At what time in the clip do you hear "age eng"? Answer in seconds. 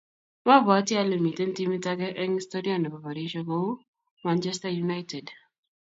1.91-2.33